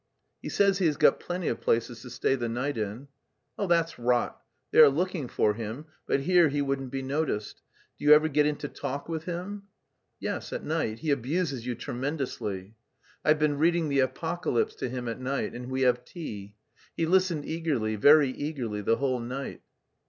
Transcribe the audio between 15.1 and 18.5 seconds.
night, and we have tea. He listened eagerly, very